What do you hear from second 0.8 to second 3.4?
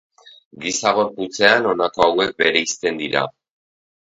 gorputzean honako hauek bereizten dira.